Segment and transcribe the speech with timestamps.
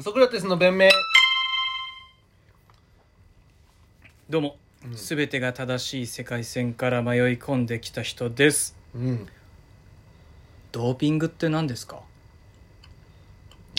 [0.00, 0.88] ソクラテスの弁明。
[4.30, 4.56] どうも、
[4.94, 8.76] すべてが正しい世界線から迷い込んできた人です。
[8.94, 9.26] うん。
[10.70, 12.00] ドーピングって何ですか？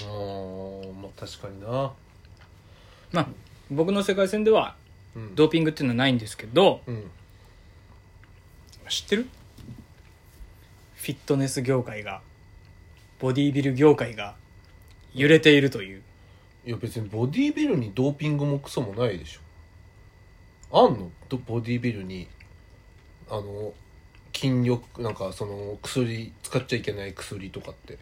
[0.02, 1.94] あーまあ確かにな。
[3.14, 3.28] まあ
[3.72, 4.76] 僕の世界線では
[5.16, 5.36] うん。
[5.36, 7.10] ドーピングっていうのはないんですけどうん。
[8.90, 9.26] 知ってる？
[10.96, 12.20] フィットネス業界が
[13.20, 14.36] ボディービル業界が
[15.14, 16.04] 揺れているという
[16.66, 20.86] いや別にボディービルにドーピングもクソもないでしょ。
[20.86, 21.12] あんの？
[21.30, 22.28] どボディービルに
[23.30, 23.74] あの
[24.36, 27.98] 筋力なんかその薬使っちゃいけない薬とかって。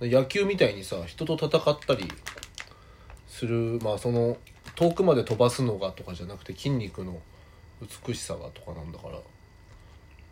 [0.00, 2.08] 野球みたいにさ人と戦ったり
[3.28, 4.36] するまあその
[4.74, 7.20] 遠くまで飛ばすのがとかじゃなくて筋肉の
[8.06, 9.18] 美しさがとかなんだから。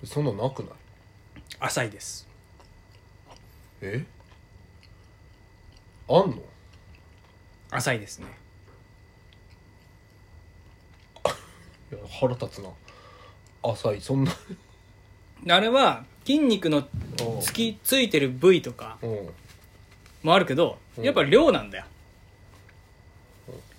[0.04, 0.72] そんなのなくない？
[1.60, 2.28] 浅いです。
[3.80, 4.04] え？
[6.08, 6.42] あんの？
[7.72, 8.26] 浅いですね。
[11.90, 12.68] いや腹立つな。
[13.62, 14.00] 浅い。
[14.00, 14.32] そんな。
[15.48, 16.84] あれは筋肉の
[17.40, 18.98] つきついてる部位とか
[20.22, 21.84] もあるけどやっぱ量なんだよ。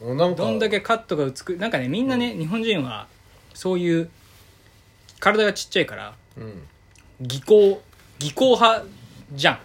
[0.02, 0.18] うん。
[0.18, 0.44] なんか。
[0.44, 3.08] どんだけカットが美くなんかねみんなね、日本人は
[3.54, 4.10] そういう
[5.20, 6.68] 体がちっちゃいからうん。
[7.22, 7.82] 技巧
[8.20, 8.86] 技巧派
[9.34, 9.60] じゃん。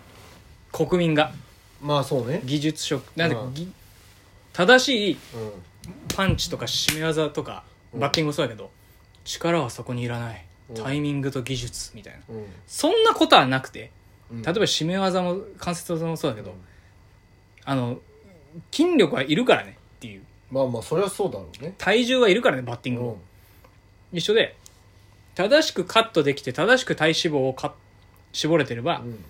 [0.71, 1.33] 国民が。
[1.81, 2.43] まあそうね。
[2.45, 3.75] 技術職なんうん
[4.59, 5.19] 正しいうん
[6.17, 7.63] パンチとか締め技とか
[7.95, 8.01] うん。
[8.01, 8.71] バッキングもそうだけど、
[9.25, 10.45] 力はそこにいらない。
[10.71, 10.75] うん。
[10.75, 12.35] タイミングと技術みたいな。
[12.35, 12.47] うん。
[12.67, 13.93] そんなことはなくて
[14.33, 14.43] うん。
[14.43, 16.57] 例えば締め技も関節技もそうだけど、
[17.65, 18.01] あの
[18.73, 20.23] 筋力はいるからねっていう。
[20.51, 21.75] まあまあそれはそうだろうね。
[21.79, 23.19] 体重はいるからねバッティングも、
[24.13, 24.57] 一緒で
[25.37, 27.75] 正しくカットできて正しく体脂肪をか
[28.33, 29.25] 絞れてれば、うん。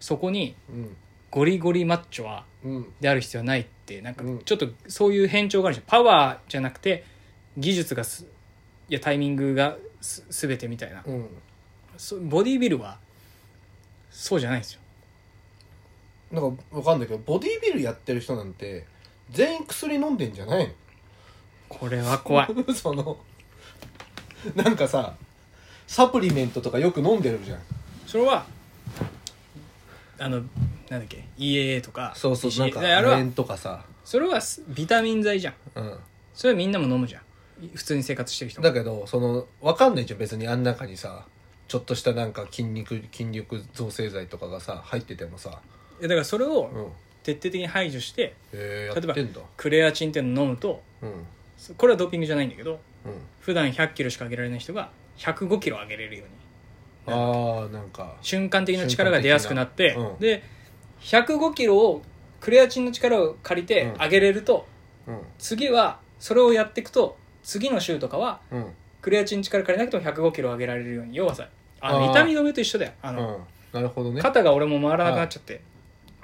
[0.00, 0.96] そこにうん
[1.34, 2.92] ゴリゴリマッチョはうん。
[3.00, 4.38] である必要はないってなんかうん。
[4.44, 5.84] ちょっとそういう変調があるじゃん。
[5.88, 7.04] パワーじゃなくて
[7.58, 8.24] 技術がす
[8.88, 11.26] いやタイミングがす全てみたいな、うん。
[11.96, 12.98] そボディービルは
[14.10, 14.80] そうじゃないんですよ。
[16.30, 18.86] なんかわかんないけどボディービルやってる人なんて
[19.30, 20.72] 全員薬飲んでんじゃない
[21.68, 22.54] これは怖い。
[22.54, 23.18] の その
[24.54, 25.16] なんかさ
[25.88, 27.60] サプリメントとかよく飲んでるじゃん。
[28.06, 28.46] それは
[30.18, 30.42] あの
[30.94, 32.12] なんだっけ？EAA とか。
[32.16, 33.84] そうそう BCAA なんかあれは亜鉛とかさ。
[34.04, 35.54] それはすビタミン剤じゃん。
[35.74, 35.98] うん。
[36.32, 37.22] それはみんなも飲むじゃん。
[37.74, 41.24] 普通に生活してる人もだけどそのわかんないじゃん別にあん中にさ
[41.68, 45.60] ちょっとしたなんか筋肉筋力造成剤とかがさ入っててもさ。
[46.00, 46.86] いやだからそれをうん。
[47.22, 49.40] 徹底的に排除してへえや例えばってんだ。
[49.56, 51.26] クレアチンっていうのを飲むとうん。
[51.56, 52.78] そこれはドーピングじゃないんだけどうん。
[53.40, 56.34] 普段100キロしか上げられない人が105キロ上げれるように
[57.06, 60.14] ああなんか瞬間的な力が出やすくなって、瞬間的な。
[60.14, 60.18] うん。
[60.20, 60.53] で
[61.04, 62.02] 105キロを
[62.40, 64.02] クレアチンの力を借りてうん。
[64.02, 64.66] 上げれると、
[65.06, 65.20] うん。
[65.38, 68.66] 次はそれをやっていくと次の週とかはうん。
[69.00, 71.48] クレアチンの力借りなくても105キロ上げられるように要はさ
[71.80, 72.92] あの痛み止めと一緒だよ。
[73.02, 73.44] あの、うん。
[73.72, 74.22] なるほどね。
[74.22, 75.60] 肩が俺も回らなくなっちゃって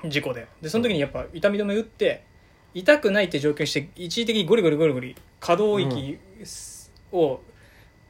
[0.09, 0.47] 事故で。
[0.63, 2.25] でその時にやっぱ痛み止め打って
[2.73, 6.19] 痛くないって状況にして一時的にゴリゴリゴリゴリ可動域
[7.13, 7.41] を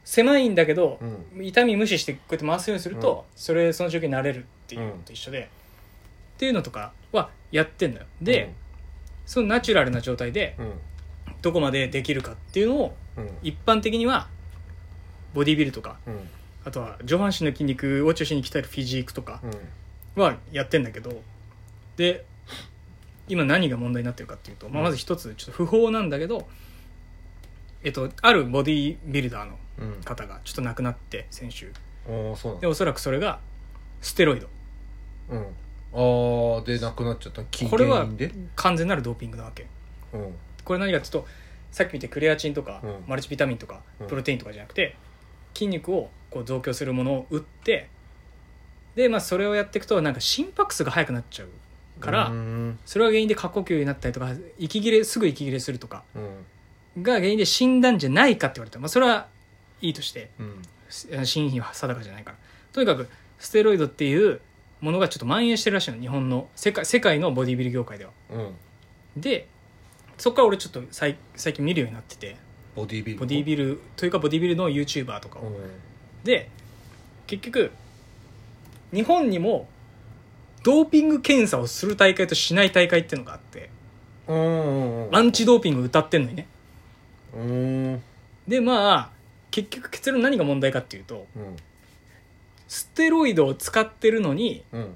[0.05, 0.99] 狭いんだけど、
[1.35, 1.45] うん。
[1.45, 5.49] 痛み無視してこうやって回すようにすると、それその状況になれるっていうのと一緒で、
[6.41, 8.07] っていうのとかはやってんだよ。
[8.19, 8.51] で、
[9.27, 10.65] そのナチュラルな状態でうん。
[10.65, 10.73] うん
[11.43, 13.29] どこまでできるかっていうのをうん。
[13.43, 14.27] 一般的には
[15.33, 16.29] ボディビルとかうん。
[16.65, 19.39] あとは上半身の筋肉を中心に鍛えるフィジークとか
[20.15, 20.23] うん。
[20.23, 21.21] はやってんだけど
[21.97, 22.25] で
[23.27, 26.47] 今何が問題になってるかっていうと、まあ、まず一つちょっと不法なんだけど、
[27.83, 30.03] えっと、あるボディビルダーのうん。
[30.03, 31.71] 方がちょっと亡くなって先週。
[32.07, 32.61] おーそうなんだ。
[32.61, 33.39] でおそらくそれが
[34.01, 34.47] ステロイド。
[35.29, 35.45] うん
[35.93, 37.43] ああでなくなっちゃった。
[37.43, 38.07] きこれは
[38.55, 39.67] 完全なるドーピングなわけ。
[40.13, 40.33] うん。
[40.63, 41.27] これ何かっていうと
[41.71, 43.03] さっき見てクレアチンとか、うん。
[43.07, 44.07] マルチビタミンとかうん。
[44.07, 44.95] プロテインとかじゃなくて
[45.53, 47.89] 筋肉をこう増強するものを打って
[48.95, 51.49] で、まあ、それをやっていくとなんか心拍数が速くなっちゃう
[51.99, 57.03] から、うそれが原因で過呼吸になったりとか息切れすぐ息切れするとかうん。
[57.03, 58.77] が原因で死んだんじゃないかって言われた。
[58.77, 59.27] ら、まあ、それは
[59.81, 61.25] いいとしてうん。
[61.25, 62.37] 真意は定かじゃないから。
[62.73, 63.07] とにかく
[63.39, 64.41] ステロイドっていう
[64.81, 66.49] ものがちょっと蔓延してるらしいの日本の。
[66.55, 68.11] 世界世界のボディビル業界では。
[68.31, 69.21] うん。
[69.21, 69.47] で
[70.17, 72.35] そこから俺ちょっと最最近見るようになってて。
[72.75, 75.55] ボディビルボディビルというかボディビルの YouTuber とかを、うん。
[76.23, 76.49] で
[77.27, 77.71] 結局
[78.93, 79.69] 日本にも
[80.63, 83.69] ドーピング検査をする大会としない大会っていうのがあって。
[84.27, 86.47] うんうんうんアンチドーピング歌ってんのにね。
[87.35, 88.03] うん。
[88.47, 89.09] でまあ
[89.51, 91.55] 結局結論何が問題かっていうとうん
[92.71, 94.95] ステロイドを使ってるのにうん。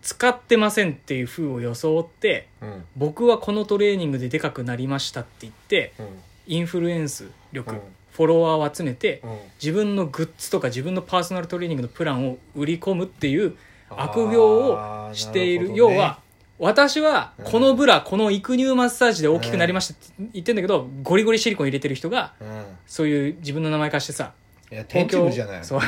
[0.00, 2.84] 使ってませんっていう風を装ってうん。
[2.96, 6.06] 僕はこのトレーニングででかくなりましたって言ってうん。
[6.46, 7.80] インフルエンス力、うん。
[8.12, 9.38] フォロワーを集めてうん。
[9.62, 13.56] 自分のグッズとか自分のパーソナルトレーニングのプランを売り込むっていう
[13.90, 15.68] 悪行をしている。
[15.68, 15.74] ね。
[15.76, 16.18] 要は
[16.58, 22.64] 私はこのブラ、この育乳マッサージで大きくなりましたって言ってんだけど、ゴリゴリシリコン入れてる人がうん。
[22.86, 24.32] そういう自分の名前貸してさ
[24.70, 25.64] いや天地部じゃない。
[25.64, 25.80] そう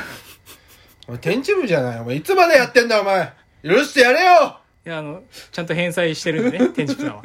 [1.07, 2.01] お前天地部じゃない。
[2.01, 3.33] お前いつまでやってんだお前。
[3.63, 4.59] 許してやれよ。
[4.87, 7.23] いやあのちゃんと返済してるんでね 天竺さんは。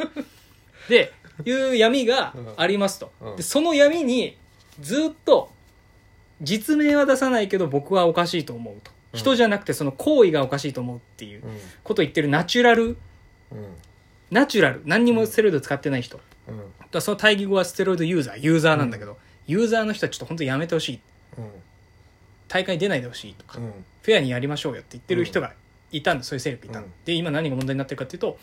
[0.88, 1.12] で
[1.46, 3.36] いう闇がありますと、うん。
[3.36, 4.38] でその闇に
[4.80, 5.52] ずっと
[6.42, 9.20] 実名は出さないけど僕はおかしいと思うと、うん。
[9.20, 11.44] 人じゃなくてその行為がおかしいと思うっていうう
[11.84, 12.84] ことを言ってるナチュラル？
[12.84, 12.98] んうん。
[14.32, 14.82] ナチュラル。
[14.86, 16.60] 何にもステロイド使ってない人、だかうん
[16.92, 18.40] らその対義語はステロイドユーザー。
[18.40, 19.18] ユーザーなんだけど、
[19.48, 21.00] ユーザーの人はちょっと本当にやめてほしい
[22.50, 23.72] 大会に出ないでほしいとか、うん。
[24.02, 25.54] フェアにやりましょうよって言ってる人が
[25.92, 26.94] いたんだ、そういう勢力いたんだ、うん。
[27.06, 28.38] で今何が問題になってるかっていうと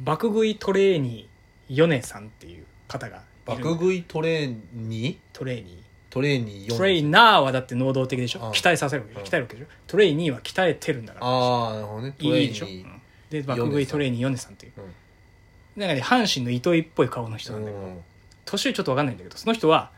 [0.00, 8.40] 爆食いトレーニー米さんっていう方が爆食いトレーニトレーニトレーニートレイナーはだって能動的でしょ？
[8.42, 9.22] ああ鍛えさせるわけでしょ？
[9.22, 9.26] うん。
[9.28, 9.68] 鍛えるわけでしょ？
[9.86, 11.26] トレイニーは鍛えてるんだから。
[11.26, 12.14] ああなるほどね。
[12.18, 13.00] トレーいいでしょ、ニうん。
[13.30, 14.72] で爆食いトレーニー米さんっていう。
[14.78, 15.80] うん。
[15.80, 18.02] なんかね阪神の糸井っぽい顔の人なんだけど、
[18.46, 19.90] 年ちょっと分かんないんだけどその人は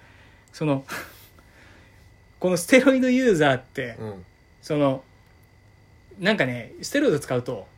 [0.53, 0.85] その
[2.41, 4.07] このステロイドユーザーって、うん。
[4.09, 4.25] うん
[4.61, 5.03] その
[6.19, 7.69] なんかねステロイド使うと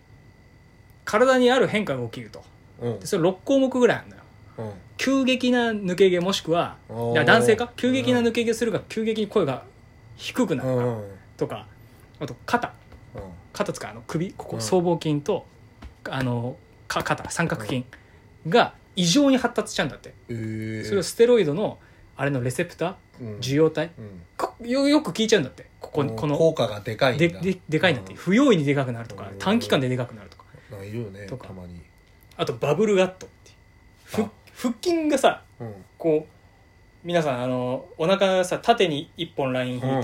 [1.05, 2.43] 体にある変化が起きると。
[2.81, 3.01] うん。
[3.01, 4.23] でそれ6項目ぐらいあるんだよ。
[4.59, 4.73] うん。
[4.97, 7.71] 急激な抜け毛もしくは男性か？
[7.77, 9.65] 急激な抜け毛するか急激に声が
[10.17, 11.05] 低くなるかうん。
[11.37, 11.67] とか
[12.19, 12.73] あと肩。
[13.15, 13.23] うん。
[13.53, 14.03] 肩つかあの？
[14.07, 14.33] 首。
[14.33, 14.62] ここうん。
[14.62, 15.47] 僧帽筋と
[16.09, 16.57] あの
[16.89, 17.85] か肩三角筋
[18.49, 20.15] が異常に発達しちゃうんだって。
[20.31, 21.79] ええそれをステロイドの
[22.17, 23.37] あれのレセプター？
[23.37, 23.91] 受容体？
[23.99, 24.23] うん。
[24.39, 25.67] こよよく聞いちゃうんだって。
[25.81, 26.37] ここうんこの。
[26.37, 27.41] 効果がでかいんだ。
[27.41, 28.15] でででかいんだって。
[28.15, 29.39] 不用意にでかくなるとかうん。
[29.39, 30.45] 短期間ででかくなるとか。
[30.71, 31.49] なんかいるよねとか。
[31.49, 31.81] たまに。
[32.37, 33.57] あとバブルガットっていう。
[34.05, 34.31] ふあ。
[34.55, 35.75] 腹筋がさうん。
[35.97, 40.03] こう皆さんあのお腹さ縦に1本ライン引いて、うん。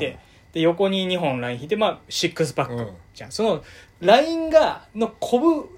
[0.52, 2.88] で横に2本ライン引いてまあシックスパック、うん。
[3.14, 3.32] じゃん。
[3.32, 3.62] その
[4.00, 5.68] ラインがのコブ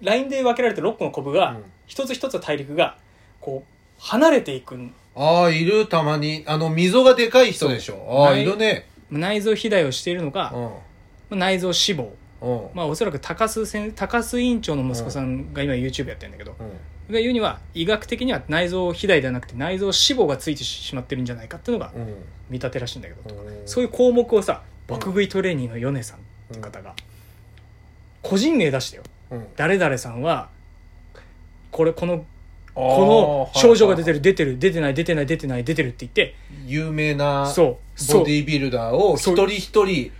[0.00, 1.64] ラインで分けられて6個のコブが、うん。
[1.86, 2.96] 一つ一つの大陸が
[3.40, 3.73] こう
[4.04, 4.78] 離れていく。
[5.16, 6.44] ああいるたまに。
[6.46, 8.06] あの溝がでかい人でしょ。
[8.26, 8.86] ああないいるね。
[9.10, 10.52] 内臓肥大をしているのか、
[11.30, 11.38] うん。
[11.38, 12.10] 内臓脂肪
[12.42, 12.76] うん。
[12.76, 17.14] まあおそらく高須先高須院長の息子さんが今 YouTube やってるんだけど、うん。
[17.14, 22.14] が言うには医学的には内臓肥大ではなくて内臓脂肪がついてしまってるんじゃないかっていうのがうん。
[22.50, 23.62] 見立てらしいんだけど、うん。
[23.64, 26.20] そういう項目をさ爆食いトレーニーの米さんっ
[26.52, 26.94] て方が
[28.20, 29.02] 個人名出してよ。
[29.30, 29.46] うん。
[29.56, 30.50] 誰々さんは
[31.70, 32.26] これこの
[32.74, 36.34] ここの症状が出てる出てる出てない出てない出てない出てるって言って。
[36.66, 37.78] 有名なボ
[38.24, 40.10] ディービルダーを一人一人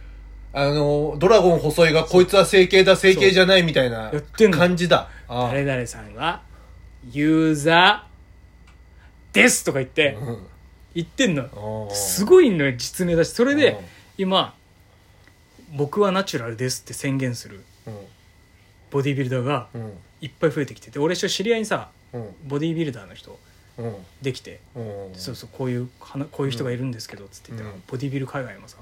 [0.53, 4.59] あのドラゴン細いがこいつは整形だ整形じゃないみたいなやってんの。
[4.59, 5.09] 感じだ。
[5.29, 6.43] 誰々さんは
[7.11, 10.47] ユーザーですとか言ってうん。
[10.95, 13.79] 言ってんのすごいのよ実名だしそれでうん。
[14.17, 14.55] 今
[15.75, 17.65] 僕はナチュラルですって宣言する
[18.93, 19.93] ボディービルダーがうん。
[20.21, 22.04] いっぱい増えてきてて俺知り合いにさうん
[22.47, 23.39] ボディービルダーの人
[23.79, 23.95] うん。
[24.23, 25.15] できてうん。
[25.15, 25.89] そうそうこういう
[26.31, 27.67] こういう人がいるんですけどつって言った。
[27.67, 27.83] ら、うん。
[27.87, 28.79] ボディビル海外もさ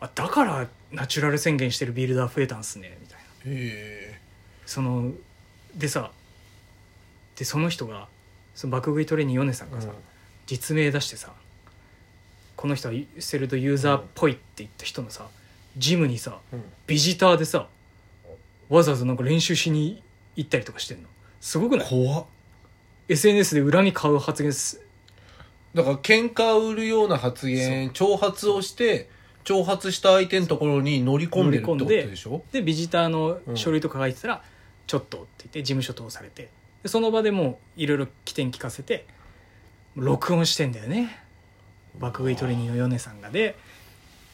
[0.00, 3.24] あだからナチュラル宣言してるビルダー増えたんすねみたいな。
[3.46, 4.20] へ
[4.66, 5.12] その
[5.74, 6.10] でさ
[7.36, 8.08] でその人が
[8.54, 9.88] その爆食いトレーニー米さんえがさ、
[10.46, 11.32] 実名出してさ
[12.56, 15.26] この人はステルドユーザーっぽいって言った人のさ
[15.78, 16.62] ジムにさうん。
[16.86, 17.66] ビジターでさ
[18.68, 20.02] わざわざなんか練習しに
[20.36, 21.08] 行ったりとかしてんの。
[21.40, 21.88] すごくない？
[21.88, 22.24] 怖っ
[23.12, 24.80] SNS で恨み買う発言す
[25.74, 29.08] だから喧嘩を売るような発言挑発をして
[29.44, 32.44] 挑発した相手のところに乗り込んでるってことでしょ？
[32.52, 34.42] でビジターの書類とか書いてたら
[34.86, 36.50] 「ちょっと」って言って事務所通されて。
[36.82, 39.06] でその場でもういろいろ起点聞かせて
[39.94, 41.16] 録音してんだよね。
[41.98, 43.56] 爆食いトレーニーの米さんがで、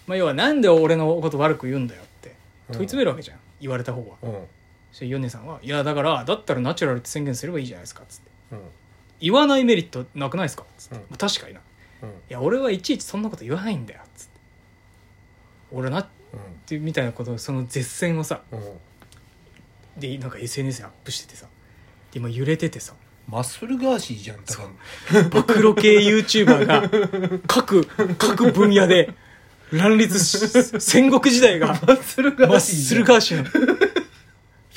[0.06, 2.34] まあ、要はなんで俺のこと悪く言うんだよって
[2.68, 4.16] 問い詰めるわけじゃん、言われた方は。
[4.22, 4.30] うん。
[4.30, 4.46] うん
[4.90, 8.30] そして米さんは「いやだからだったらナチュラルって宣言すればいいじゃないですか」っつって
[9.20, 11.00] 「言わないメリットなくないですか?」っつって、うん。
[11.02, 11.62] まあ確かにな「い
[12.02, 12.10] うん。
[12.28, 14.40] や俺はいちいちそんなこと言わないんだよ」っつって。
[15.72, 16.40] 俺なっうん。
[16.66, 18.42] てみたいなことをその絶戦をさ。
[18.52, 18.60] うん。
[20.00, 21.46] でなんか SNS にアップしててさ。
[22.12, 22.94] で今揺れててさ。
[23.26, 24.54] マッスルガーシーじゃん多
[25.20, 26.88] 分暴露系 YouTuber が
[27.46, 27.84] 各
[28.16, 29.12] 各分野で
[29.70, 30.38] 乱立し
[30.80, 33.87] 戦国時代がマッスルガマッスルガーシーの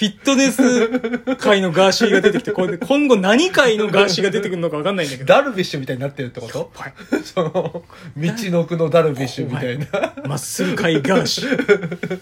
[0.02, 5.28] フィットネス界のガーシーが出てきてこれで今後何界のガーシーが出てくるのか分かんないんだけど。
[5.32, 6.72] ダルビッシュみたいになってるってこと？
[6.74, 6.94] はい。
[7.24, 7.84] その道
[8.18, 9.86] の奥のダルビッシュみたいな。
[10.28, 12.20] マッスル界ガーシー。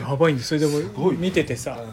[0.00, 1.84] やばいんですそれでも見ててさ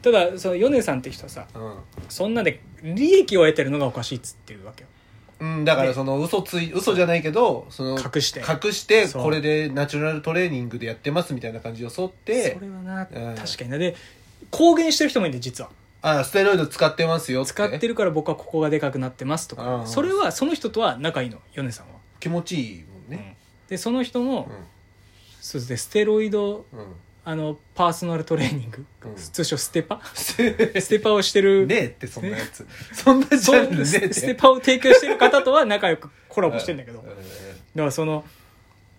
[0.00, 1.74] ただその米さんって人さうん。
[2.08, 4.88] そんなで利益を得てるのがおかしいっつってるわけよ
[5.40, 8.40] うん、だからその嘘つい嘘じゃないけどその隠して。
[8.40, 9.22] 隠してそう。
[9.22, 13.34] これでナチュラルトレーニングでやってますみたいな感じを沿ってそれはなうん。
[13.34, 13.78] 確かにな。
[13.78, 13.96] で
[14.50, 15.70] 公言してる人もいるんで実は。
[16.02, 17.50] あステロイド使ってますよって。
[17.50, 19.76] 使ってるから僕はここがでかくなってますとか。
[19.76, 19.86] うん。
[19.86, 21.38] それはその人とは仲いいの？
[21.54, 23.36] 米さんは、気持ちいいもんね。
[23.68, 24.50] でその人も、
[25.40, 26.86] そうですねステロイドうん、うん
[27.26, 29.14] あのパーソナルトレーニング、うん。
[29.16, 30.00] 通称ステパ。
[30.14, 31.66] ステパをしてる。
[31.66, 32.66] ねえってそんなやつ。
[32.92, 34.12] そんなジそャンルねえスって。
[34.12, 36.98] ステパを提供してる方とは仲良くコラボしてんだけど。
[36.98, 37.16] だうん。
[37.16, 38.24] からその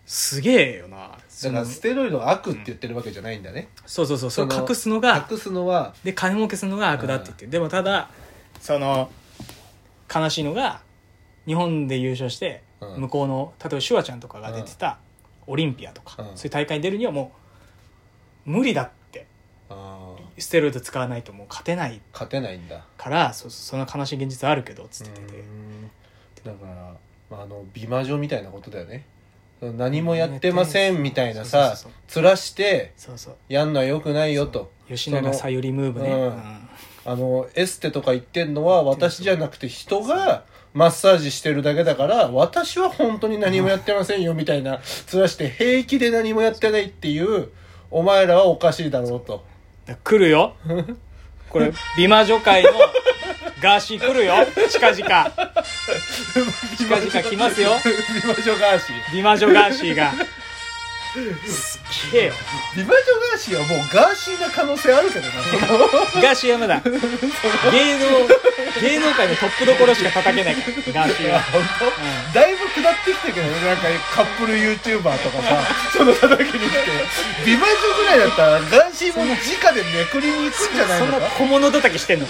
[0.08, 1.17] すげえよな。
[1.44, 4.32] だからステロイドは悪って言ってるわけじゃないんだね、そうそうそう。
[4.32, 7.46] そ隠すのが隠すのはで金儲けするのが悪だって言って。
[7.46, 8.10] るでもただ
[8.62, 9.12] その
[10.13, 10.82] 悲しいのが
[11.46, 13.01] 日本で優勝してうん。
[13.01, 14.98] 向こうの例えばシュワちゃんとかが出てた
[15.48, 16.38] オリンピアとかうん。
[16.38, 17.45] そういう大会に出るにはもう
[18.46, 19.25] 無理だって。
[20.38, 22.02] ステロイド使わないともう勝てない。
[22.14, 22.86] 勝てないんだ。
[22.98, 25.92] からそうその悲しい現実あるけどつっててうん。
[26.44, 26.96] だから、
[27.30, 29.06] まあ、あの美魔女みたいなことだよね。
[29.62, 31.75] 何もやってませんみたいなさ
[32.08, 32.94] つらして
[33.48, 34.72] やんのはよくないよと。
[34.88, 36.10] 吉永小百合ムーブね。
[36.10, 36.22] うん。
[36.22, 36.70] うん。
[37.06, 47.50] あのエステとか言ってんのは私じゃなくて人がマッサージしてるだけだから私は本当に何もやってませんよみたいなつらして平気で何もやってないっていう
[47.92, 49.44] お前らはおかしいだろうと。
[50.04, 50.56] 来るよ。
[51.50, 52.72] これ美魔女界の
[53.62, 54.34] ガーシー来るよ。
[54.70, 55.32] 近々。
[56.77, 57.72] 近々来ますよ。
[57.84, 59.13] 美魔女ガーシー。
[59.13, 60.12] 美魔女ガーシーが
[61.48, 62.34] すっげえよ。
[62.75, 63.00] 美魔女
[63.31, 65.31] ガーシーはもうガーシーな可能性あるけどな。
[66.22, 66.81] ガーシーはまだ。
[66.84, 68.27] 芸能
[68.81, 70.62] 芸能界のトップどころしか叩けないか
[70.93, 73.53] らガーシーは、本当、だいぶ下ってきてるけどね。
[73.65, 75.63] なんかカップル YouTuber とかさ
[75.98, 76.77] その叩きに来て。
[77.45, 82.27] 美魔女ぐらいだったらガーシーも直でめくりに行くんじゃないそんなのか小物叩きしてんの